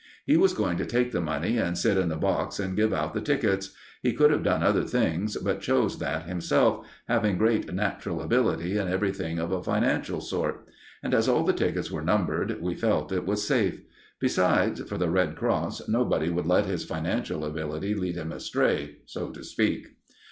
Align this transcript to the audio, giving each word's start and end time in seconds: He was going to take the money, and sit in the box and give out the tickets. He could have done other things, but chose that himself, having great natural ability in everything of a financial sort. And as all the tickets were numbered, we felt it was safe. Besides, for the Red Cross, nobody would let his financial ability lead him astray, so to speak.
He 0.25 0.35
was 0.35 0.53
going 0.55 0.77
to 0.79 0.85
take 0.87 1.11
the 1.11 1.21
money, 1.21 1.57
and 1.59 1.77
sit 1.77 1.95
in 1.95 2.09
the 2.09 2.15
box 2.15 2.59
and 2.59 2.75
give 2.75 2.91
out 2.91 3.13
the 3.13 3.21
tickets. 3.21 3.71
He 4.01 4.13
could 4.13 4.31
have 4.31 4.41
done 4.41 4.63
other 4.63 4.83
things, 4.83 5.37
but 5.37 5.61
chose 5.61 5.99
that 5.99 6.23
himself, 6.23 6.87
having 7.07 7.37
great 7.37 7.71
natural 7.71 8.19
ability 8.23 8.79
in 8.79 8.87
everything 8.87 9.37
of 9.37 9.51
a 9.51 9.61
financial 9.61 10.19
sort. 10.19 10.65
And 11.03 11.13
as 11.13 11.27
all 11.27 11.43
the 11.43 11.53
tickets 11.53 11.91
were 11.91 12.01
numbered, 12.01 12.59
we 12.63 12.73
felt 12.73 13.11
it 13.11 13.27
was 13.27 13.45
safe. 13.45 13.83
Besides, 14.19 14.81
for 14.89 14.97
the 14.97 15.11
Red 15.11 15.35
Cross, 15.35 15.87
nobody 15.87 16.31
would 16.31 16.47
let 16.47 16.65
his 16.65 16.83
financial 16.83 17.45
ability 17.45 17.93
lead 17.93 18.15
him 18.15 18.31
astray, 18.31 19.01
so 19.05 19.29
to 19.29 19.43
speak. 19.43 19.97